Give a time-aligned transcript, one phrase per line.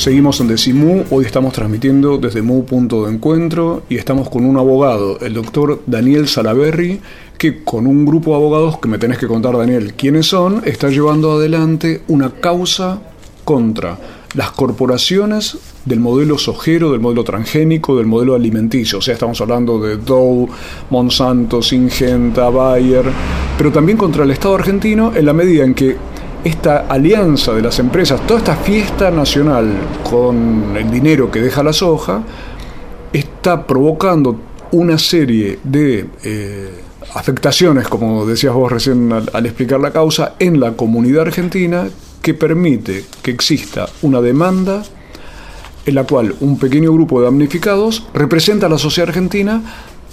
[0.00, 4.56] Seguimos en Decimú, hoy estamos transmitiendo desde Mu Punto de Encuentro y estamos con un
[4.56, 7.02] abogado, el doctor Daniel Salaberry,
[7.36, 10.88] que con un grupo de abogados, que me tenés que contar Daniel quiénes son, está
[10.88, 13.02] llevando adelante una causa
[13.44, 13.98] contra
[14.34, 19.00] las corporaciones del modelo sojero, del modelo transgénico, del modelo alimenticio.
[19.00, 20.48] O sea, estamos hablando de Dow,
[20.88, 23.04] Monsanto, Singenta, Bayer,
[23.58, 25.94] pero también contra el Estado argentino en la medida en que
[26.44, 29.72] esta alianza de las empresas, toda esta fiesta nacional
[30.08, 32.22] con el dinero que deja la soja,
[33.12, 34.40] está provocando
[34.72, 36.70] una serie de eh,
[37.14, 41.88] afectaciones, como decías vos recién al, al explicar la causa, en la comunidad argentina
[42.22, 44.82] que permite que exista una demanda
[45.86, 49.62] en la cual un pequeño grupo de damnificados representa a la sociedad argentina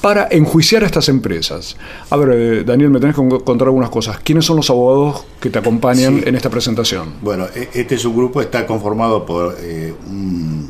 [0.02, 1.76] para enjuiciar a estas empresas.
[2.10, 4.20] A ver, eh, Daniel, me tenés que contar algunas cosas.
[4.20, 6.24] ¿Quiénes son los abogados que te acompañan Sí.
[6.28, 7.16] en esta presentación?
[7.22, 10.70] Bueno, e- este subgrupo está conformado por eh, un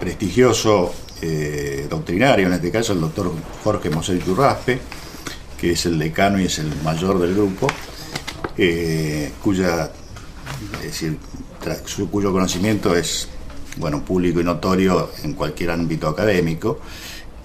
[0.00, 3.32] prestigioso eh, doctrinario, en este caso el doctor
[3.64, 4.78] Jorge Mosel Churraspe,
[5.58, 7.66] que es el decano y es el mayor del grupo,
[9.42, 9.90] cuya,
[10.78, 11.18] es decir,
[11.64, 13.28] tra- su- cuyo conocimiento es
[13.78, 16.78] bueno, público y notorio en cualquier ámbito académico.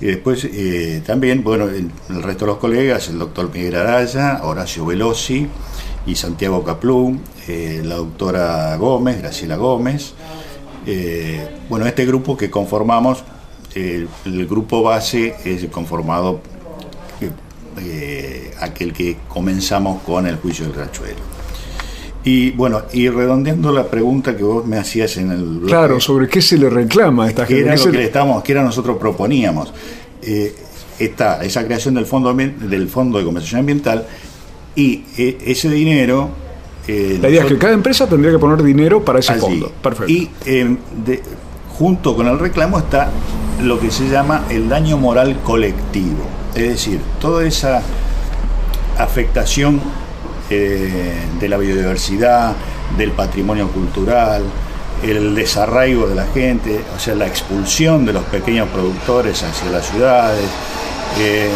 [0.02, 4.42] Y después eh, también, bueno, el, el resto de los colegas, el doctor Miguel Araya,
[4.44, 5.48] Horacio Velosi
[6.08, 10.14] y Santiago Caplú, eh, la doctora Gómez, Graciela Gómez.
[10.88, 13.24] Eh, bueno, este grupo que conformamos,
[13.76, 16.42] eh, el grupo base es conformado
[17.80, 21.41] eh, aquel que comenzamos con el juicio del rachuelo.
[22.24, 26.28] Y bueno, y redondeando la pregunta que vos me hacías en el bloque, Claro, sobre
[26.28, 27.64] qué se le reclama a esta gente.
[27.64, 29.74] era ¿Qué lo que le- estamos, que era nosotros proponíamos.
[30.22, 30.56] Eh,
[31.00, 34.06] está esa creación del fondo del fondo de compensación ambiental
[34.76, 36.30] y eh, ese dinero
[36.88, 39.42] eh, La idea es que cada empresa tendría que poner dinero para ese allí.
[39.42, 39.72] fondo.
[39.82, 40.12] Perfecto.
[40.12, 41.22] Y eh, de-
[41.70, 43.10] junto con el reclamo está
[43.64, 46.24] lo que se llama el daño moral colectivo.
[46.54, 47.82] Es decir, toda esa
[49.00, 49.82] afectación
[50.60, 52.56] de la biodiversidad,
[52.98, 54.44] del patrimonio cultural,
[55.04, 59.88] el desarraigo de la gente, o sea, la expulsión de los pequeños productores hacia las
[59.90, 60.46] ciudades,
[61.20, 61.50] eh,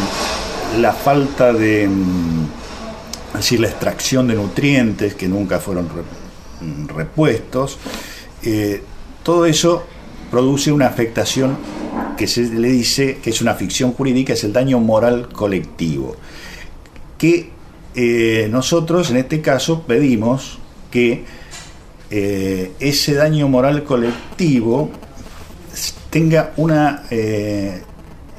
[0.79, 7.77] la falta de, mm, decir, la extracción de nutrientes que nunca fueron mm, repuestos,
[8.43, 8.81] eh,
[9.23, 9.85] todo eso
[10.31, 11.57] produce una afectación
[12.17, 16.15] que se le dice que es una ficción jurídica, es el daño moral colectivo,
[17.17, 17.54] que
[17.95, 20.59] eh, nosotros en este caso pedimos
[20.91, 21.23] que
[22.11, 24.89] eh, ese daño moral colectivo
[26.09, 27.81] tenga una, eh,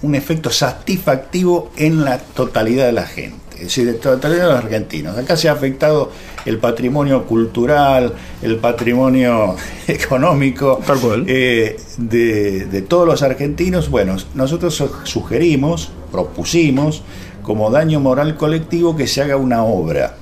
[0.03, 4.53] un efecto satisfactivo en la totalidad de la gente, es decir, de la totalidad de
[4.55, 5.19] los argentinos.
[5.19, 6.11] Acá se ha afectado
[6.47, 9.57] el patrimonio cultural, el patrimonio
[9.89, 11.25] económico Tal cual.
[11.27, 13.91] eh, de, de todos los argentinos.
[13.91, 17.03] Bueno, nosotros su- sugerimos, propusimos,
[17.47, 20.17] como daño moral colectivo, que se haga una obra.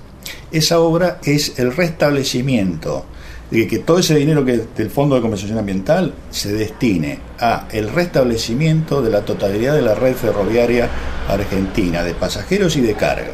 [0.53, 3.07] Esa obra es el restablecimiento
[3.51, 7.89] de que todo ese dinero que del Fondo de Compensación Ambiental se destine a el
[7.89, 10.91] restablecimiento de la totalidad de la red ferroviaria
[11.27, 13.33] argentina de pasajeros y de carga,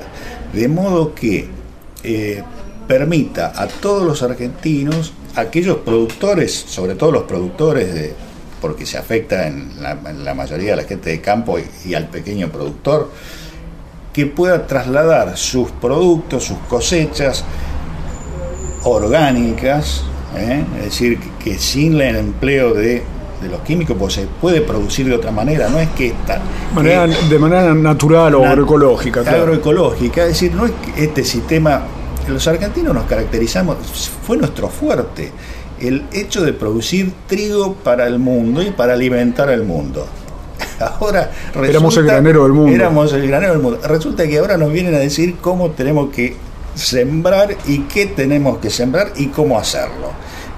[0.52, 1.48] de modo que
[2.04, 2.44] eh,
[2.86, 8.14] permita a todos los argentinos, aquellos productores, sobre todo los productores
[8.60, 13.10] porque se afecta en la, mayoría de la gente de campo y al pequeño productor,
[14.12, 17.44] que pueda trasladar sus productos, sus cosechas
[18.84, 20.04] orgánicas,
[20.36, 20.64] ¿eh?
[20.78, 23.02] es decir, que, sin el empleo de,
[23.42, 26.40] de los químicos pues se puede producir de otra manera, no es que esta
[26.74, 29.22] Manera- que- de manera natural o agroecológica.
[29.22, 29.42] claro.
[29.42, 31.82] agroecológica, es decir, no es que este sistema,
[32.28, 33.76] los argentinos nos caracterizamos,
[34.26, 35.30] fue nuestro fuerte,
[35.80, 40.06] el hecho de producir trigo para el mundo y para alimentar al mundo.
[40.80, 42.74] Ahora resulta- Éramos el granero del mundo.
[42.74, 43.80] Éramos el granero del mundo.
[43.86, 46.34] Resulta que ahora nos vienen a decir cómo tenemos que
[46.74, 50.10] sembrar y qué tenemos que sembrar y cómo hacerlo.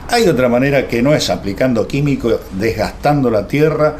[0.08, 3.96] Hay otra manera que no es aplicando químicos, desgastando la tierra,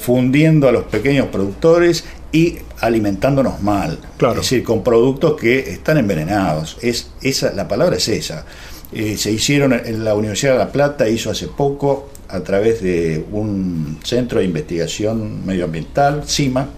[0.00, 3.98] fundiendo a los pequeños productores y alimentándonos mal.
[4.18, 4.34] Claro.
[4.34, 6.76] Es decir, con productos que están envenenados.
[6.82, 8.44] Es, esa, la palabra es esa.
[8.92, 13.24] Eh, se hicieron en la Universidad de La Plata, hizo hace poco a través de
[13.32, 16.68] un centro de investigación medioambiental, CIMA,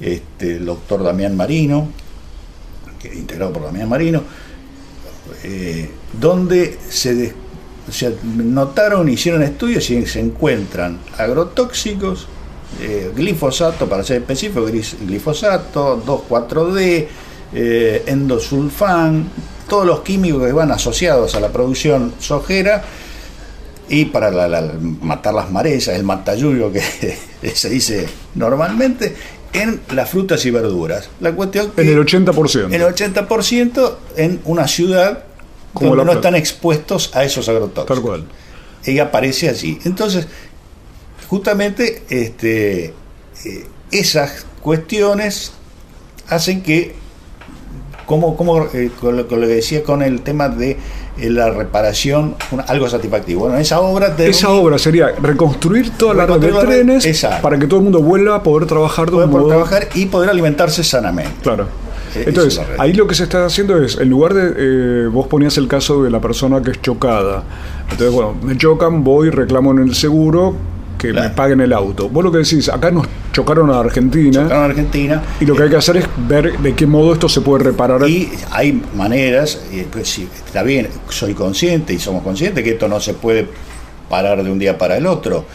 [0.00, 1.88] este, el doctor Damián Marino,
[2.98, 4.22] que, integrado por Damián Marino,
[5.44, 7.34] eh, donde se, de-
[7.90, 8.14] se
[9.08, 12.26] hicieron estudios y se encuentran agrotóxicos,
[12.80, 17.08] eh, glifosato, para ser específico, glifosato, 2,4-D,
[17.52, 19.28] eh, endosulfán,
[19.68, 22.82] todos los químicos que van asociados a la producción sojera
[23.90, 24.72] y para la- la-
[25.02, 26.80] matar las malezas, el matayuyo que
[27.54, 29.14] se dice normalmente,
[29.52, 31.10] en las frutas y verduras.
[31.20, 32.72] La cuestión que En el 80%.
[32.72, 35.24] el 80% en una ciudad
[35.74, 37.86] Como donde no están expuestos a esos agrotóxicos.
[37.96, 38.24] Tal cual.
[38.84, 39.78] Ella aparece allí.
[39.84, 40.26] Entonces,
[41.28, 42.94] justamente este,
[43.44, 45.52] eh, esas cuestiones
[46.28, 46.94] hacen que,
[48.06, 50.76] como, como eh, con, lo, con lo que decía con el tema de
[51.28, 53.40] la reparación, una- algo satisfactivo.
[53.42, 57.66] Bueno, esa obra de Esa obra sería reconstruir toda la red de trenes para que
[57.66, 59.50] todo el mundo vuelva a poder trabajar de poder un por modo...
[59.50, 61.32] trabajar y poder alimentarse sanamente.
[61.42, 61.66] Claro.
[62.14, 65.56] Eh, Entonces, ahí lo que se está haciendo es, en lugar de, eh, vos ponías
[65.58, 67.44] el caso de la persona que es chocada.
[67.90, 70.56] Entonces, bueno, me chocan, voy, reclamo en el seguro,
[71.00, 71.28] que Claro.
[71.30, 72.08] me paguen el auto.
[72.10, 75.62] Vos lo que decís, acá nos chocaron a Argentina Acá en Argentina y lo que
[75.62, 78.06] hay que hacer es ver de qué modo esto se puede reparar.
[78.08, 83.00] Y hay maneras, y sí, está bien, soy consciente y somos conscientes que esto no
[83.00, 83.46] se puede
[84.10, 85.46] parar de un día para el otro,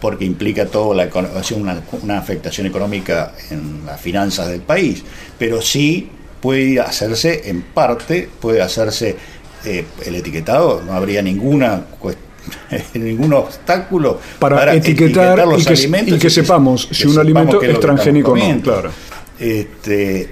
[0.00, 1.08] porque implica toda la
[1.56, 5.02] una, una afectación económica en las finanzas del país,
[5.38, 6.10] pero sí
[6.40, 9.16] puede hacerse en parte, puede hacerse
[9.64, 12.16] eh, el etiquetado, no habría ninguna cues-
[12.94, 17.78] ningún obstáculo Para etiquetar los y que- alimentos y que sepamos si un alimento es
[17.80, 18.90] transgénico o no, claro.
[19.38, 20.30] Este,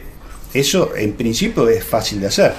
[0.55, 2.53] eso en principio es fácil de hacer.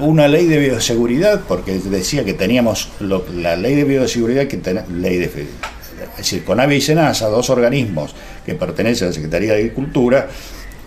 [0.00, 4.84] Una ley de bioseguridad, porque decía que teníamos lo- la ley de bioseguridad, que ten-
[5.02, 8.14] ley de, es decir, CONAVE y SENASA, dos organismos
[8.46, 10.28] que pertenecen a la Secretaría de Agricultura,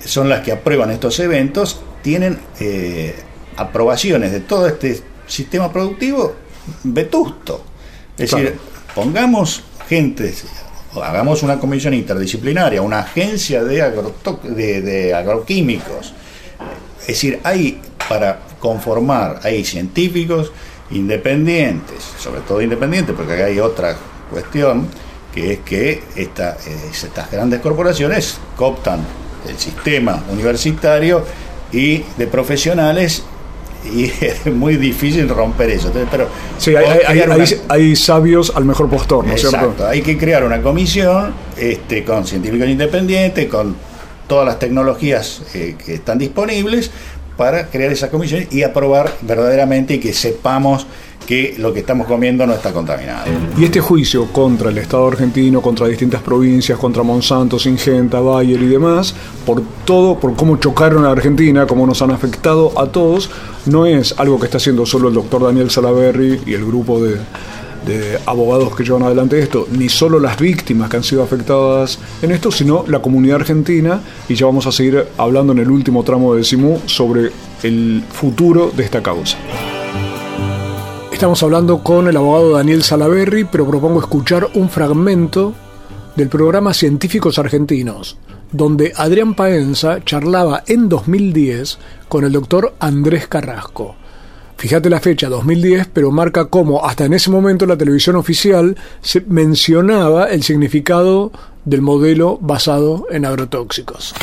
[0.05, 3.13] son las que aprueban estos eventos, tienen eh,
[3.57, 6.33] aprobaciones de todo este sistema productivo
[6.83, 7.65] vetusto.
[8.23, 8.45] Es Claro.
[8.45, 8.59] decir,
[8.95, 10.33] pongamos gente,
[11.01, 16.13] hagamos una comisión interdisciplinaria, una agencia de, agroto- de, de agroquímicos.
[17.01, 20.51] Es decir, hay para conformar, hay científicos
[20.91, 23.95] independientes, sobre todo independientes, porque acá hay otra
[24.29, 24.88] cuestión,
[25.33, 26.57] que es que esta,
[26.91, 29.00] estas grandes corporaciones cooptan
[29.47, 31.25] el sistema universitario
[31.71, 33.24] y de profesionales
[33.85, 35.87] y es muy difícil romper eso.
[35.87, 39.41] Entonces, pero Sí, hay, hay- crear hay- una- hay sabios al mejor postor, ¿no es
[39.41, 39.87] cierto?
[39.87, 43.75] hay que crear una comisión este, con científicos independientes, con
[44.27, 46.91] todas las tecnologías eh, que están disponibles
[47.37, 50.85] para crear esa comisión y aprobar verdaderamente y que sepamos
[51.31, 53.31] que lo que estamos comiendo no está contaminado.
[53.57, 58.67] Y este juicio contra el Estado argentino, contra distintas provincias, contra Monsanto, Singenta, Bayer y
[58.67, 63.29] demás, por todo, por cómo chocaron a Argentina, cómo nos han afectado a todos,
[63.65, 67.15] no es algo que está haciendo solo el doctor Daniel Salaberry y el grupo de,
[67.87, 72.31] de abogados que llevan adelante esto, ni solo las víctimas que han sido afectadas en
[72.31, 76.35] esto, sino la comunidad argentina, y ya vamos a seguir hablando en el último tramo
[76.35, 77.31] de Simú sobre
[77.63, 79.37] el futuro de esta causa.
[81.21, 85.53] Estamos hablando con el abogado Daniel Salaberry, pero propongo escuchar un fragmento
[86.15, 88.17] del programa Científicos Argentinos,
[88.51, 91.77] donde Adrián Paenza charlaba en 2010
[92.10, 93.93] con el doctor Andrés Carrasco.
[94.57, 99.22] Fíjate la fecha, 2010, pero marca cómo hasta en ese momento la televisión oficial se
[99.22, 101.31] mencionaba el significado
[101.65, 104.15] del modelo basado en agrotóxicos.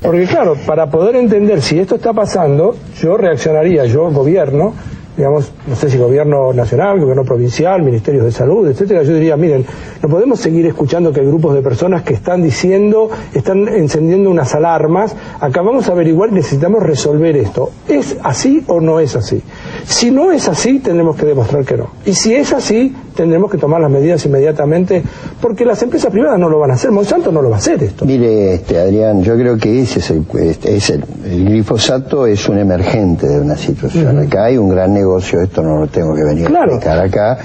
[0.00, 4.74] Porque claro, para poder entender si esto está pasando, yo reaccionaría, yo gobierno,
[5.20, 9.66] digamos, no sé si gobierno nacional, gobierno provincial, ministerios de salud, etcétera, yo diría, miren,
[10.02, 14.54] no podemos seguir escuchando que hay grupos de personas que están diciendo, están encendiendo unas
[14.54, 17.70] alarmas, acá vamos a averiguar, necesitamos resolver esto.
[17.86, 19.42] ¿Es así o no es así?
[19.86, 21.88] Si no es así, tendremos que demostrar que no.
[22.06, 25.02] Y si es así, tendremos que tomar las medidas inmediatamente,
[25.40, 27.82] porque las empresas privadas no lo van a hacer, Monsanto no lo va a hacer
[27.82, 28.04] esto.
[28.04, 32.48] Mire, este, Adrián, yo creo que ese es el, este, es el, el glifosato es
[32.48, 34.18] un emergente de una situación.
[34.18, 36.72] Acá hay un gran negocio, esto no lo tengo que venir Claro.
[36.72, 37.38] a explicar acá.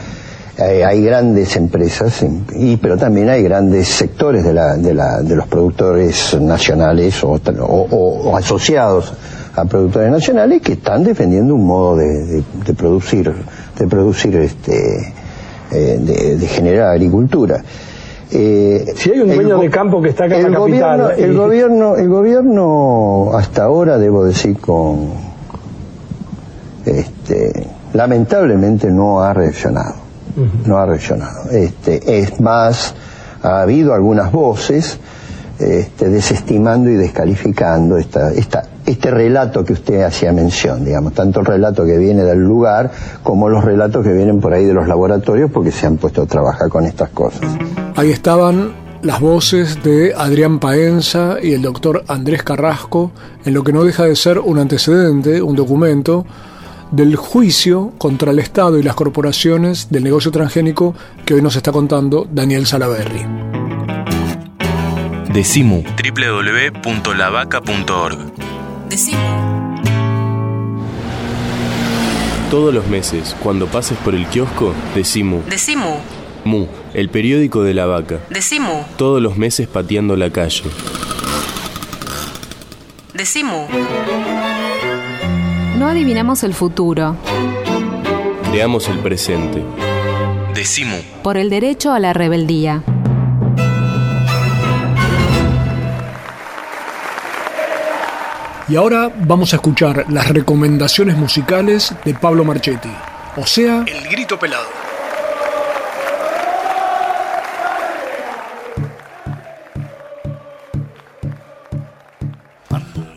[0.58, 2.24] Hay, hay grandes empresas,
[2.56, 7.34] y, pero también hay grandes sectores de, la, de, la, de los productores nacionales o,
[7.40, 9.14] tra- o- o- o asociados
[9.56, 13.34] a productores nacionales que están defendiendo un modo de, de- de producir,
[13.78, 15.14] de producir este,
[15.72, 17.64] eh, de, de generar agricultura.
[18.32, 21.24] Eh, si hay un dueño de campo que está acá en la gobierno, capital.
[21.24, 25.10] El, gobierno, el gobierno, hasta ahora, debo decir, con.
[26.86, 29.96] Este, lamentablemente no ha reaccionado.
[30.66, 31.50] No ha reaccionado.
[31.52, 32.94] Este, es más,
[33.42, 35.00] ha habido algunas voces
[35.60, 41.46] este, desestimando y descalificando esta, esta, este relato que usted hacía mención, digamos, tanto el
[41.46, 42.92] relato que viene del lugar
[43.24, 46.26] como los relatos que vienen por ahí de los laboratorios porque se han puesto a
[46.26, 47.42] trabajar con estas cosas.
[47.96, 53.12] Ahí estaban las voces de Adrián Paenza y el doctor Andrés Carrasco
[53.44, 56.26] en lo que no deja de ser un antecedente, un documento
[56.92, 61.72] del juicio contra el Estado y las corporaciones del negocio transgénico que hoy nos está
[61.72, 63.26] contando Daniel Salaverry.
[65.34, 68.55] Decimu www.lavaca.org
[68.90, 69.20] Decimu.
[72.52, 75.42] Todos los meses, cuando pases por el kiosco, Decimu.
[75.50, 75.98] Decimu.
[76.44, 78.20] Mu, el periódico de la vaca.
[78.30, 78.84] Decimu.
[78.98, 80.64] Todos los meses pateando la calle.
[83.14, 83.68] Decimu.
[85.78, 87.18] No adivinamos el futuro.
[88.52, 89.64] Creamos el presente.
[90.54, 90.98] Decimu.
[91.24, 92.84] Por el derecho a la rebeldía.
[98.68, 102.90] Y ahora vamos a escuchar las recomendaciones musicales de Pablo Marchetti,
[103.38, 104.66] o sea, El Grito Pelado.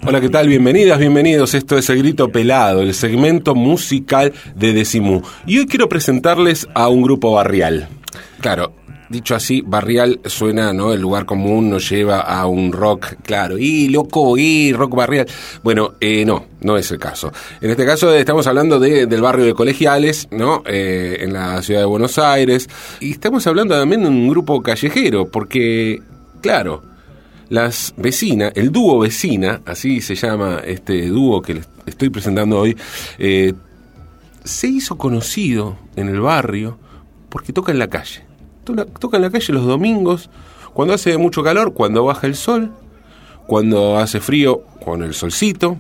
[0.05, 0.49] Hola, ¿qué tal?
[0.49, 1.55] Bienvenidas, bienvenidos.
[1.55, 5.23] Esto es El Grito Pelado, el segmento musical de Decimú.
[5.47, 7.89] Y hoy quiero presentarles a un grupo barrial.
[8.41, 8.75] Claro,
[9.09, 10.93] dicho así, barrial suena, ¿no?
[10.93, 15.27] El lugar común nos lleva a un rock, claro, y loco, y rock barrial.
[15.63, 17.33] Bueno, eh, no, no es el caso.
[17.61, 20.63] En este caso estamos hablando de, del barrio de Colegiales, ¿no?
[20.67, 22.69] Eh, en la ciudad de Buenos Aires.
[23.01, 26.01] Y estamos hablando también de un grupo callejero, porque,
[26.41, 26.83] claro,
[27.49, 32.77] las vecinas, el dúo vecina, así se llama este dúo que les estoy presentando hoy,
[33.19, 33.55] eh,
[34.45, 36.79] se hizo conocido en el barrio
[37.29, 38.28] porque toca en la calle.
[38.99, 40.31] Toca, en la calle los domingos,
[40.73, 42.73] cuando hace mucho calor, cuando baja el sol,
[43.47, 45.79] cuando hace frío, con el solcito.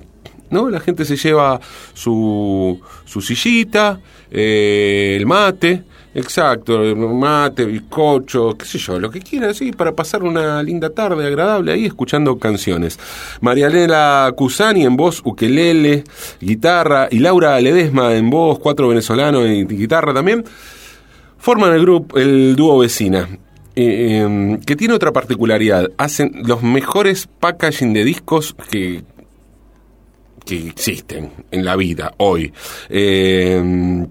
[0.51, 0.71] ¿No?
[0.71, 1.61] La gente se lleva
[1.93, 9.21] su, su sillita, eh, el mate, exacto, el mate, bizcocho, qué sé yo, lo que
[9.21, 12.99] quiera, así, para pasar una linda tarde agradable ahí escuchando canciones.
[13.43, 16.05] Marianela Cusani en voz, ukelele,
[16.41, 20.45] guitarra, y Laura Ledesma en voz, cuatro venezolanos y guitarra también,
[21.39, 23.29] forman el grupo, el dúo vecina.
[23.81, 29.05] Eh, que tiene otra particularidad, hacen los mejores packaging de discos que,
[30.45, 32.53] que existen en la vida hoy.
[32.89, 34.05] Eh,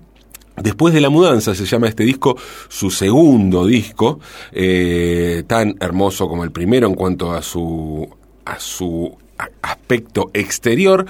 [0.58, 2.36] Después de la mudanza se llama este disco
[2.68, 4.20] su segundo disco,
[4.52, 8.10] eh, tan hermoso como el primero en cuanto a su,
[8.44, 9.16] a su
[9.62, 11.06] aspecto exterior,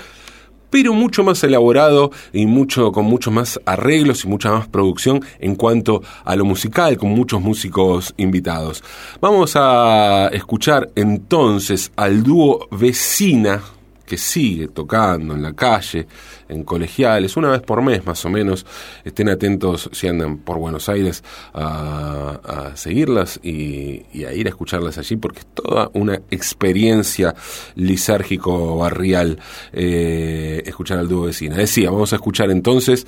[0.70, 5.56] pero mucho más elaborado y mucho, con muchos más arreglos y mucha más producción en
[5.56, 8.84] cuanto a lo musical, con muchos músicos invitados.
[9.22, 13.62] Vamos a escuchar entonces al dúo Vecina,
[14.08, 16.08] que sigue tocando en la calle,
[16.50, 18.66] en colegiales, una vez por mes más o menos.
[19.04, 21.24] Estén atentos si andan por Buenos Aires
[21.54, 27.36] a, seguirlas y, y, a ir a escucharlas allí, porque es toda una experiencia
[27.76, 29.40] lisérgico-barrial
[29.74, 31.58] eh, escuchar al dúo vecina.
[31.58, 33.06] Decía, vamos a escuchar entonces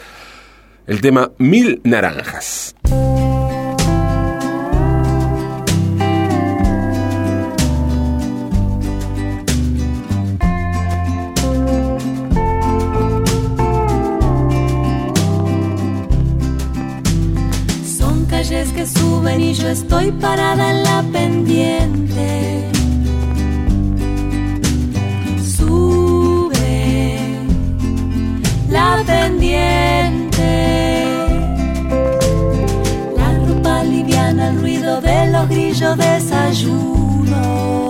[0.85, 2.75] el tema Mil Naranjas.
[19.37, 22.63] Y yo estoy parada en la pendiente.
[25.57, 27.19] Sube
[28.69, 30.49] la pendiente.
[33.15, 37.88] La ropa liviana, el ruido de los grillos desayuno.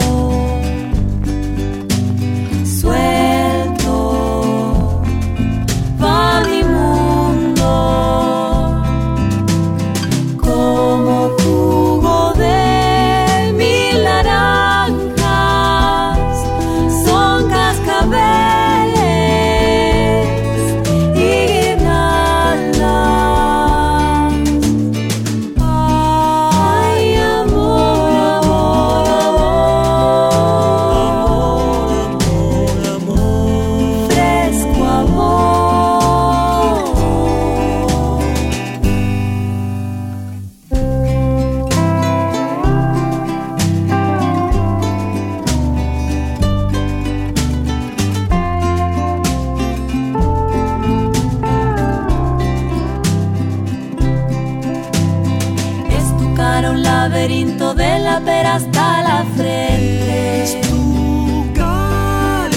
[56.70, 60.44] Un laberinto de la pera hasta la frente.
[60.44, 62.50] Es tu cara.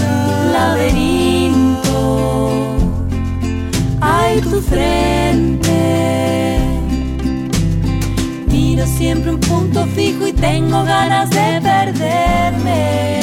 [0.53, 1.93] Laberinto.
[4.01, 5.73] Hay tu frente.
[8.49, 13.22] Miro siempre un punto fijo y tengo ganas de perderme.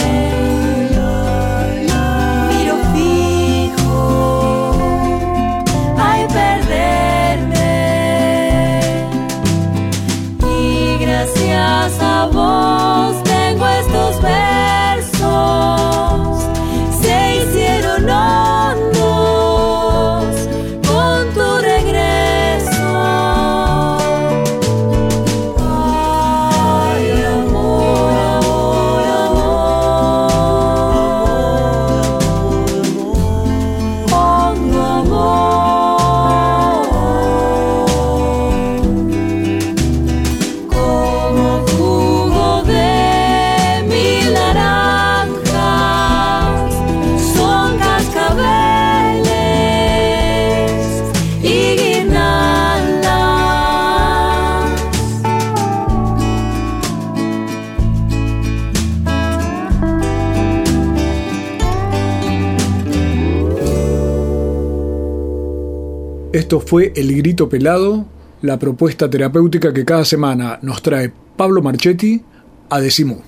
[66.49, 68.07] Esto fue El Grito Pelado,
[68.41, 72.23] la propuesta terapéutica que cada semana nos trae Pablo Marchetti
[72.71, 73.21] a Decimú.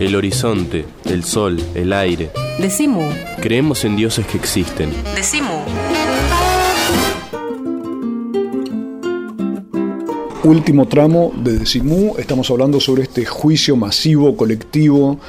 [0.00, 2.30] El horizonte, el sol, el aire.
[2.58, 3.02] Decimu.
[3.42, 4.90] Creemos en dioses que existen.
[5.14, 5.60] Decimu.
[10.42, 15.20] Último tramo de Decimú, estamos hablando sobre este juicio masivo, colectivo,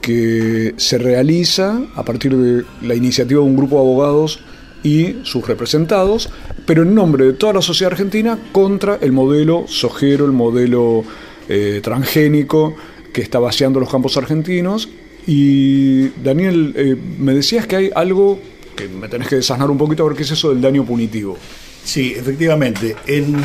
[0.00, 4.40] que se realiza a partir de la iniciativa de un grupo de abogados
[4.82, 6.30] y sus representados,
[6.66, 11.04] pero en nombre de toda la sociedad argentina contra el modelo sojero, el modelo
[11.48, 12.74] eh, transgénico
[13.12, 14.88] que está vaciando los campos argentinos.
[15.26, 18.38] Y Daniel, eh, me decías que hay algo
[18.74, 21.36] que me tenés que desasnar un poquito a ver qué es eso del daño punitivo.
[21.84, 22.96] Sí, efectivamente.
[23.06, 23.36] En,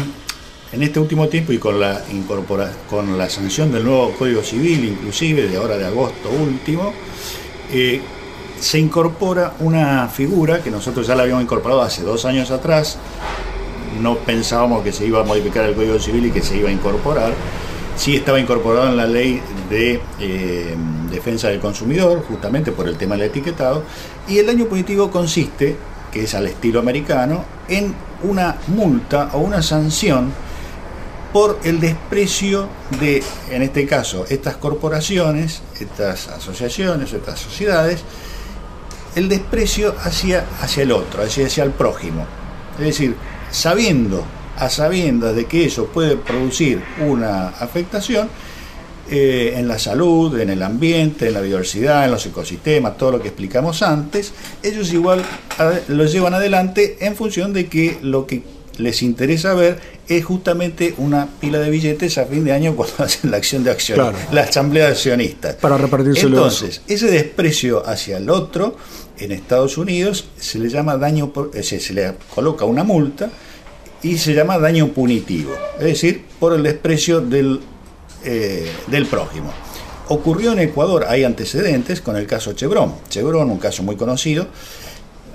[0.71, 4.85] en este último tiempo y con la, incorpora, con la sanción del nuevo Código Civil,
[4.85, 6.93] inclusive de ahora de agosto último,
[7.71, 8.01] eh,
[8.59, 12.97] se incorpora una figura que nosotros ya la habíamos incorporado hace dos años atrás.
[14.01, 16.71] No pensábamos que se iba a modificar el Código Civil y que se iba a
[16.71, 17.33] incorporar.
[17.95, 20.75] Sí estaba incorporado en la ley de eh,
[21.09, 23.83] defensa del consumidor, justamente por el tema del etiquetado.
[24.27, 25.77] Y el daño punitivo consiste,
[26.11, 30.33] que es al estilo americano, en una multa o una sanción
[31.31, 38.03] por el desprecio de, en este caso, estas corporaciones, estas asociaciones, estas sociedades,
[39.15, 42.25] el desprecio hacia, hacia el otro, hacia, hacia el prójimo.
[42.79, 43.15] Es decir,
[43.51, 44.23] sabiendo,
[44.57, 48.29] a sabiendas de que eso puede producir una afectación
[49.09, 53.21] eh, en la salud, en el ambiente, en la biodiversidad, en los ecosistemas, todo lo
[53.21, 55.23] que explicamos antes, ellos igual
[55.89, 58.41] lo llevan adelante en función de que lo que
[58.77, 63.29] les interesa ver es justamente una pila de billetes a fin de año cuando hacen
[63.31, 64.17] la acción de acción, Claro.
[64.31, 65.55] la asamblea de accionistas.
[65.55, 66.37] Para repartírselo.
[66.37, 68.75] Entonces, ese desprecio hacia el otro
[69.17, 73.29] en Estados Unidos se le llama daño, eh, se, le coloca una multa
[74.03, 77.59] y se llama daño punitivo, es decir, por el desprecio del,
[78.23, 79.51] eh, del prójimo.
[80.07, 82.93] Ocurrió en Ecuador, hay antecedentes con el caso Chevron.
[83.09, 84.47] Chevron, un caso muy conocido,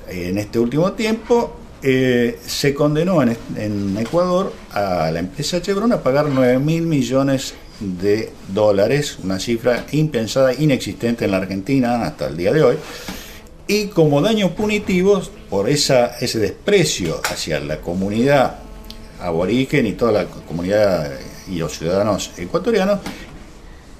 [0.08, 6.02] en este último tiempo eh, se condenó en, en Ecuador a la empresa Chevron a
[6.02, 12.36] pagar 9 mil millones de dólares, una cifra impensada, inexistente en la Argentina hasta el
[12.36, 12.76] día de hoy.
[13.70, 18.56] Y como daños punitivos, por esa, ese desprecio hacia la comunidad
[19.20, 21.08] aborigen y toda la comunidad
[21.48, 22.98] y los ciudadanos ecuatorianos,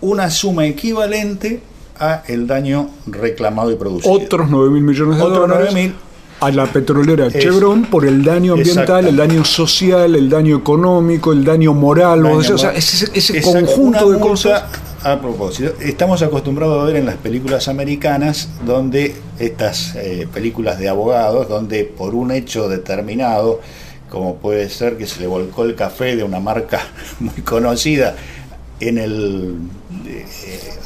[0.01, 1.61] una suma equivalente
[1.99, 4.13] a el daño reclamado y producido.
[4.13, 5.93] Otros 9 mil millones de Otros dólares 9.000.
[6.41, 11.33] a la petrolera Es- Chevron por el daño ambiental, el daño social, el daño económico,
[11.33, 12.75] el daño moral, Daño o sea, moral.
[12.77, 14.65] ese, conjunto de cosas.
[15.03, 20.91] A propósito, estamos acostumbrados a ver en las películas americanas, donde estas eh, películas de
[20.91, 23.63] abogados, donde por un hecho determinado,
[24.11, 26.81] como puede ser que se le volcó el café de una marca
[27.21, 28.15] muy conocida
[28.79, 29.57] en el
[30.07, 30.27] eh,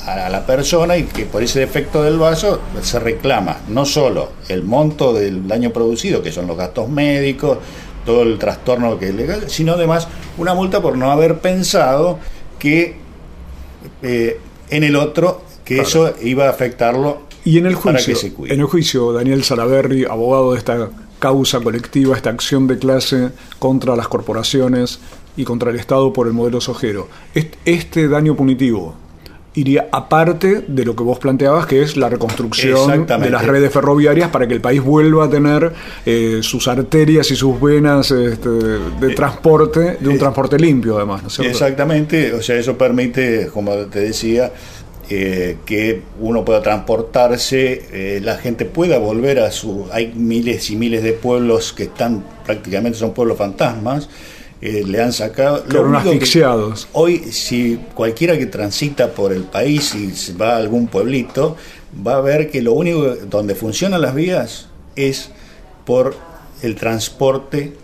[0.07, 4.63] a la persona y que por ese defecto del vaso se reclama no solo el
[4.63, 7.59] monto del daño producido, que son los gastos médicos,
[8.07, 10.07] todo el trastorno que es legal, sino además
[10.39, 12.21] una multa por no haber pensado
[12.61, 13.03] que
[14.03, 14.39] eh,
[14.71, 15.89] en el otro que Claro.
[15.89, 18.55] eso iba a afectarlo Y en el para juicio, que se cuide.
[18.55, 23.97] en el juicio, Daniel Salaberry, abogado de esta causa colectiva, esta acción de clase contra
[23.97, 24.99] las corporaciones
[25.37, 27.09] y contra el Estado por el modelo sojero.
[27.35, 28.95] Est- Este daño punitivo
[29.55, 34.31] iría aparte de lo que vos planteabas, que es la reconstrucción de las redes ferroviarias
[34.31, 35.73] para que el país vuelva a tener
[36.05, 41.29] eh, sus arterias y sus venas este, de transporte, de un transporte limpio además, ¿no
[41.29, 41.53] es cierto?
[41.53, 44.53] Exactamente, o sea, eso permite, como te decía,
[45.11, 49.87] eh, que uno pueda transportarse, eh, la gente pueda volver a su...
[49.93, 54.09] Hay miles y miles de pueblos que están prácticamente son pueblos fantasmas,
[54.65, 55.63] eh, le han sacado...
[55.65, 56.89] Que- asfixiados.
[56.95, 61.55] hoy, si cualquiera que transita por el país y va a algún pueblito,
[61.95, 65.29] va a ver que lo único donde funcionan las vías es
[65.85, 66.17] por
[66.63, 67.75] el transporte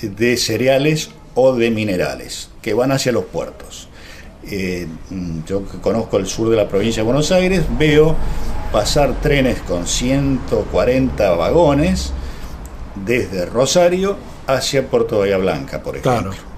[0.00, 3.88] de cereales o de minerales que van hacia los puertos.
[4.50, 8.16] Eh, mm, yo que conozco el sur de la provincia de Buenos Aires, veo
[8.72, 12.14] pasar trenes con 140 vagones
[13.04, 16.30] desde Rosario hacia Puerto Bahía Blanca, por ejemplo.
[16.30, 16.50] Claro.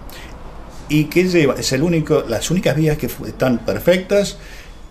[0.89, 1.55] ¿Y qué lleva?
[1.55, 4.37] Es el único, las únicas vías que están perfectas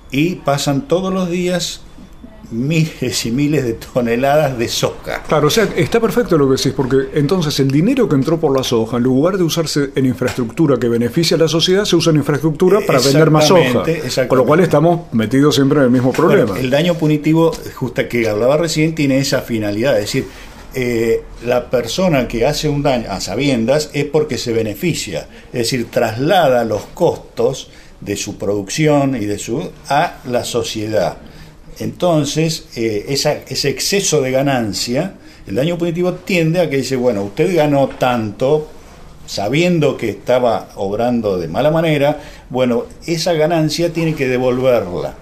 [0.10, 1.82] y pasan todos los días
[2.52, 5.24] miles y miles de toneladas de soja.
[5.24, 8.56] Claro, o sea, está perfecto lo que decís, porque entonces el dinero que entró por
[8.56, 12.12] la soja, en lugar de usarse en infraestructura que beneficia a la sociedad, se usa
[12.12, 13.84] en infraestructura para vender más soja.
[14.28, 16.52] Con lo cual estamos metidos siempre en el mismo problema.
[16.52, 20.28] Bueno, el daño punitivo, justo que hablaba recién, tiene esa finalidad, es decir,
[20.74, 25.90] eh, la persona que hace un daño a sabiendas es porque se beneficia, es decir,
[25.92, 31.18] traslada los costos de su producción y de su a la sociedad.
[31.80, 35.14] Entonces, eh, esa- ese exceso de ganancia,
[35.48, 38.70] el daño punitivo tiende a que dice, bueno, usted ganó tanto,
[39.26, 45.16] sabiendo que estaba obrando de mala manera, bueno, esa ganancia tiene que devolverla.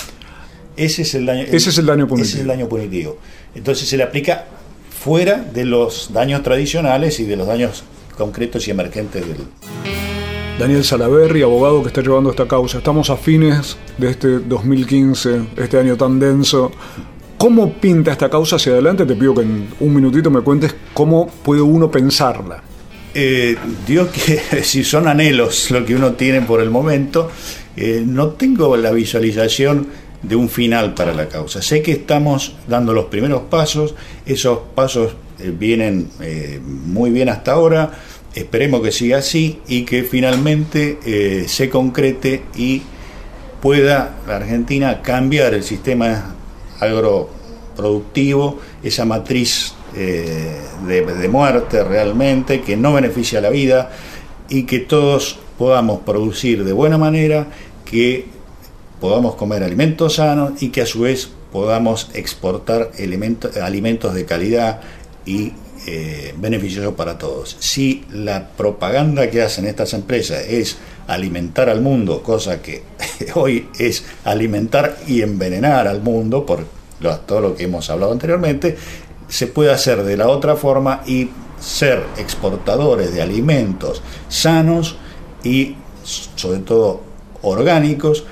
[0.76, 2.26] Ese es el daño, Ese es el daño punitivo.
[2.28, 3.18] ese es el daño punitivo.
[3.56, 4.46] Entonces se le aplica
[5.00, 7.84] fuera de los daños tradicionales y de los daños
[8.18, 9.38] concretos y emergentes del,
[10.60, 12.80] Daniel Salaverri, abogado que está llevando esta causa.
[12.80, 16.70] Estamos a fines de este 2015, este año tan denso.
[17.38, 19.06] ¿Cómo pinta esta causa hacia adelante?
[19.06, 22.62] Te pido que en un minutito me cuentes cómo puede uno pensarla.
[23.14, 23.56] Eh,
[23.88, 27.32] digo que si son anhelos lo que uno tiene por el momento,
[27.78, 29.88] eh, no tengo la visualización
[30.22, 31.62] de un final para la causa.
[31.62, 37.54] Sé que estamos dando los primeros pasos, esos pasos eh, vienen eh, muy bien hasta
[37.54, 37.92] ahora,
[38.36, 42.82] esperemos que siga así y que finalmente eh, se concrete y
[43.62, 46.36] pueda la Argentina cambiar el sistema
[46.80, 50.56] agroproductivo, esa matriz de,
[50.86, 53.92] de muerte realmente, que no beneficia a la vida
[54.48, 57.48] y que todos podamos producir de buena manera,
[57.84, 58.28] que
[59.00, 64.82] podamos comer alimentos sanos y que a su vez podamos exportar elementos, alimentos de calidad
[65.26, 65.54] y
[65.88, 67.56] eh, beneficiosos para todos.
[67.60, 72.84] Si la propaganda que hacen estas empresas es alimentar al mundo, cosa que
[73.36, 76.66] hoy es alimentar y envenenar al mundo, por
[77.26, 78.76] todo lo que hemos hablado anteriormente,
[79.28, 84.98] se puede hacer de la otra forma y ser exportadores de alimentos sanos
[85.44, 87.02] y sobre todo
[87.42, 88.26] orgánicos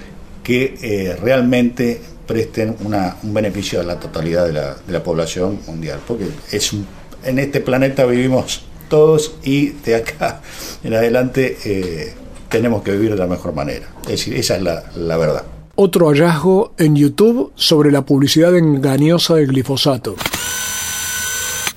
[0.48, 5.60] que eh, realmente presten una- un beneficio a la totalidad de la, de la población
[5.68, 6.88] mundial, porque es un-
[7.26, 10.42] en este planeta vivimos todos y de acá
[10.86, 12.14] en adelante eh,
[12.48, 13.88] tenemos que vivir de la mejor manera.
[14.04, 15.44] Es decir, esa es la, la verdad.
[15.76, 20.16] Otro hallazgo en YouTube sobre la publicidad engañosa del glifosato.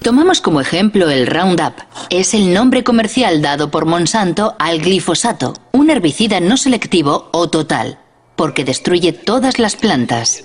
[0.03, 1.75] Tomamos como ejemplo el Roundup.
[2.09, 7.99] Es el nombre comercial dado por Monsanto al glifosato, un herbicida no selectivo o total,
[8.41, 10.43] porque destruye todas las plantas.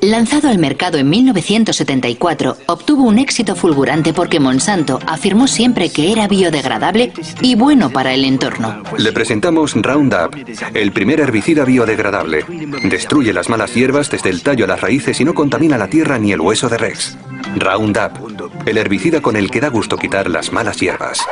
[0.00, 6.26] Lanzado al mercado en 1974, obtuvo un éxito fulgurante porque Monsanto afirmó siempre que era
[6.26, 8.82] biodegradable y bueno para el entorno.
[8.96, 10.34] Le presentamos Roundup,
[10.72, 12.46] el primer herbicida biodegradable.
[12.84, 16.18] Destruye las malas hierbas desde el tallo a las raíces y no contamina la tierra
[16.18, 17.18] ni el hueso de Rex.
[17.56, 21.26] Roundup, el herbicida con el que da gusto quitar las malas hierbas.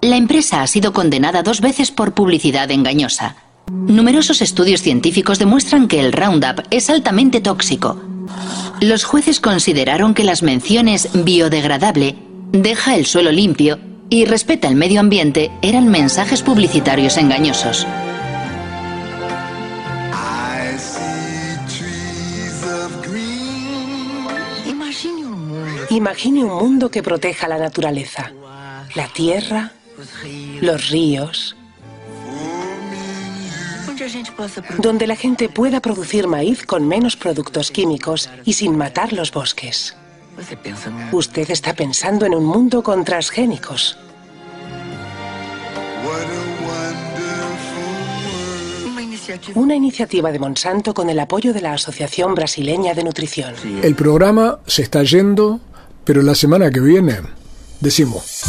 [0.00, 3.36] La empresa ha sido condenada dos veces por publicidad engañosa.
[3.72, 8.00] Numerosos estudios científicos demuestran que el Roundup es altamente tóxico.
[8.80, 12.16] Los jueces consideraron que las menciones biodegradable,
[12.50, 13.78] deja el suelo limpio
[14.08, 17.86] y respeta el medio ambiente eran mensajes publicitarios engañosos.
[25.90, 28.32] Imagine un mundo que proteja la naturaleza,
[28.94, 29.72] la tierra,
[30.60, 31.56] los ríos,
[34.78, 39.96] donde la gente pueda producir maíz con menos productos químicos y sin matar los bosques.
[41.12, 43.98] Usted está pensando en un mundo con transgénicos.
[49.54, 53.54] Una iniciativa de Monsanto con el apoyo de la Asociación Brasileña de Nutrición.
[53.82, 55.60] El programa se está yendo,
[56.04, 57.20] pero la semana que viene
[57.80, 58.42] decimos.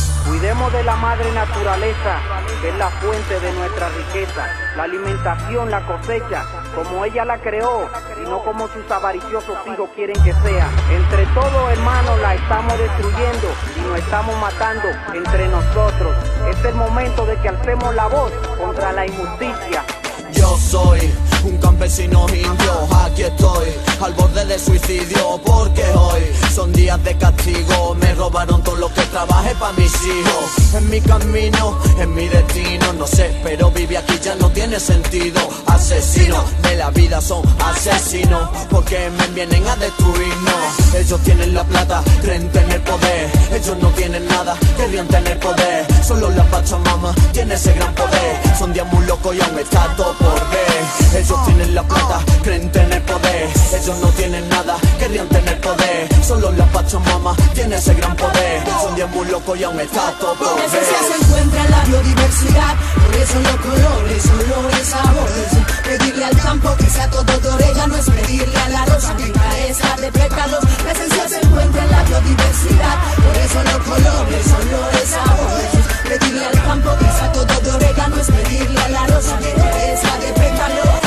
[0.86, 2.17] La madre naturaleza,
[2.60, 6.44] que es la fuente de nuestra riqueza, la alimentación, la cosecha,
[6.76, 7.88] como ella la creó,
[8.20, 10.70] y no como sus avariciosos hijos quieren que sea.
[10.89, 16.15] Entre todos, hermanos, la estamos destruyendo y nos estamos matando entre nosotros.
[16.50, 19.84] Es el momento de que alcemos la voz contra la injusticia.
[20.32, 21.13] Yo soy
[21.44, 23.68] un campesino indio, aquí estoy,
[24.02, 26.22] al borde del suicidio, porque hoy
[26.54, 31.02] son días de castigo, me robaron todo lo que trabajé para mis hijos, en mi
[31.02, 36.76] camino, en mi destino, no sé, pero vivir aquí ya no tiene sentido, asesinos de
[36.76, 42.84] la vida son asesinos, porque me vienen a destruirnos, ellos tienen la plata, creen tener
[42.84, 48.42] poder, ellos no tienen nada, querían tener poder, solo la Pachamama tiene ese gran poder,
[48.58, 53.02] son días muy locos y aún está todo por ver, tienen la plata, creen tener
[53.06, 58.63] poder, ellos no tienen nada, querían tener poder, solo la Pachamama tiene ese gran poder,
[58.82, 61.22] son días muy locos y aún está todo por En esencia se ver.
[61.22, 65.52] encuentra la biodiversidad, por eso los colores, olores, sabores.
[65.84, 69.96] Pedirle al campo que sea todo de orégano es pedirle a la rosa que carezca
[69.98, 70.63] de pétalos.
[70.86, 75.72] La esencia se encuentra en la biodiversidad, por eso los colores, olores, sabores.
[76.08, 80.17] Pedirle al campo que sea todo de orégano es pedirle a la rosa que carezca
[80.17, 81.01] de pétalos.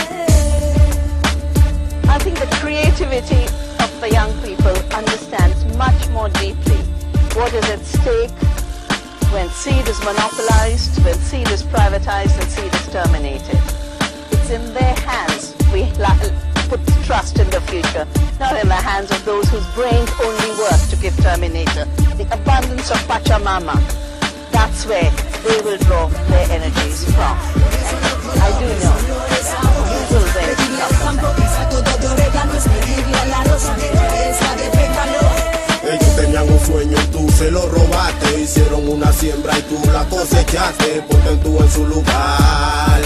[2.14, 3.42] I think the creativity
[3.83, 6.79] of the young people understands much more deeply
[7.35, 8.31] what is at stake
[9.35, 13.59] when seed is monopolized, when seed is privatized and seed is terminated.
[14.31, 15.90] It's in their hands we
[16.70, 18.07] put trust in the future,
[18.38, 21.85] not in the hands of those whose brains only work to give terminator.
[22.14, 23.74] The abundance of Pachamama,
[24.53, 25.11] that's where
[25.42, 27.37] they will draw their energies from.
[28.38, 29.03] I do know
[32.64, 33.44] pedirle a.
[35.85, 38.40] Ellos tenían un sueño tú se lo robaste.
[38.40, 41.03] Hicieron una siembra y tú la cosechaste.
[41.09, 43.03] Ponte tú en su lugar.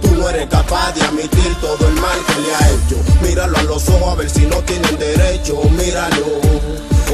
[0.00, 2.96] Tú no eres capaz de admitir todo el mal que le ha hecho.
[3.22, 5.60] Míralo a los ojos a ver si no tienen derecho.
[5.70, 6.40] Míralo,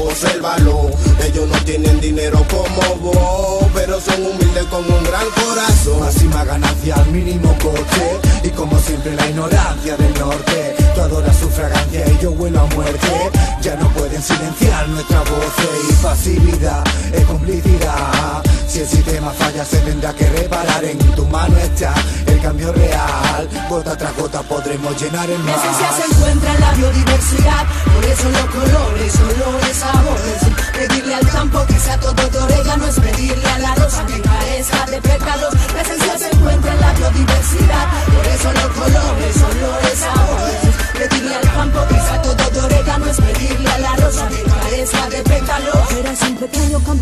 [0.03, 0.89] obsérvalo.
[1.25, 5.99] Ellos no tienen dinero como vos, pero son humildes con un gran corazón.
[5.99, 11.49] Máxima ganancia al mínimo coste Y como siempre la ignorancia del norte Tú adoras su
[11.49, 13.31] fragancia y yo huelo a muerte
[13.61, 15.53] Ya no pueden silenciar nuestra voz
[15.89, 16.83] Y pasividad
[17.13, 21.91] es complicidad Si el sistema falla se tendrá que reparar En tu mano está
[22.27, 26.61] el cambio real Gota tras gota podremos llenar el La mar esencia se encuentra en
[26.61, 30.41] la biodiversidad, por eso los colores, olores, sabores.
[30.73, 34.85] Pedirle al campo que sea todo de orégano es pedirle a la rosa que carezca
[34.85, 35.53] de pétalos.
[35.73, 39.88] La esencia se encuentra en la biodiversidad, por eso los colores, olores,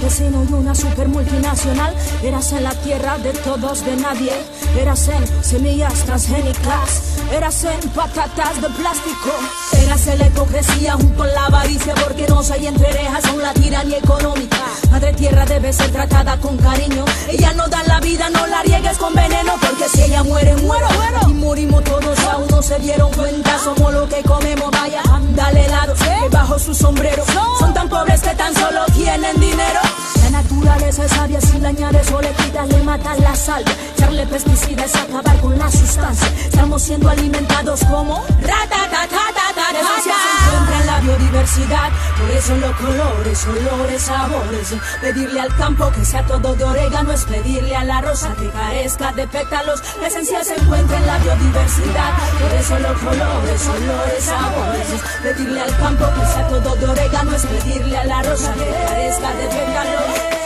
[0.08, 1.94] campesino y una super multinacional.
[2.24, 4.32] Eras en la tierra de todos, de nadie.
[4.80, 7.18] Eras en semillas transgénicas.
[7.32, 9.32] Eras en patatas de plástico.
[9.74, 11.94] Eras en la hipocresía junto a la avaricia.
[11.96, 14.77] Porque no hay entre orejas son la tiranía económica.
[14.92, 17.06] Madre tierra debe ser tratada con cariño.
[17.30, 19.54] Ella no da la vida, no la riegues con veneno.
[19.62, 21.30] Porque si ella muere, muero, muero.
[21.30, 23.60] Y morimos todos, aún no se dieron cuenta.
[23.60, 25.02] Somos lo que comemos, vaya.
[25.36, 27.24] Dale helado, que bajo su sombrero.
[27.60, 29.80] Son tan pobres que tan solo tienen dinero.
[30.24, 33.64] La naturaleza es sabia, si le añades o le quitas, le matas la sal.
[33.96, 36.28] Echarle pesticidas, acabar con la sustancia.
[36.46, 39.47] Estamos siendo alimentados como ratatatatata.
[39.78, 44.74] La esencia se encuentra en la biodiversidad, por eso los colores, olores, sabores.
[45.02, 49.12] Pedirle al campo que sea todo de orégano es pedirle a la rosa que carezca
[49.12, 49.84] de pétalos.
[50.02, 52.12] La esencia se encuentra en la biodiversidad,
[52.42, 54.88] por eso los colores, olores, sabores.
[55.22, 59.30] Pedirle al campo que sea todo de orégano es pedirle a la rosa que carezca
[59.36, 60.38] de pétalos.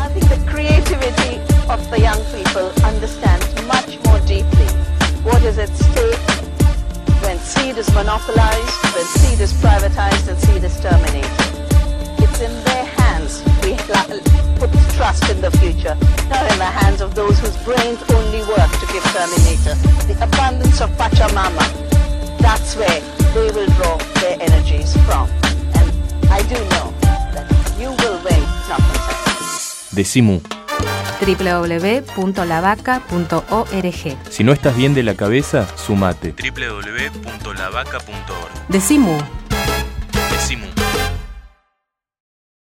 [0.00, 4.66] I think the creativity of the young people understands much more deeply
[5.24, 6.21] what is at stake
[7.52, 11.30] seed is monopolized, when seed is privatized and seed is terminated.
[12.24, 13.76] It's in their hands we
[14.58, 15.96] put trust in the future,
[16.28, 19.74] not in the hands of those whose brains only work to give terminator.
[20.08, 21.64] The abundance of Pachamama,
[22.38, 23.00] that's where
[23.34, 25.28] they will draw their energies from.
[25.78, 25.88] And
[26.30, 26.88] I do know
[27.34, 27.46] that
[27.78, 28.80] you will win, not.
[29.96, 30.61] Decimu.
[31.22, 34.16] www.lavaca.org.
[34.30, 36.32] Si no estás bien de la cabeza, sumate.
[36.32, 38.68] www.lavaca.org.
[38.68, 39.18] Decimu.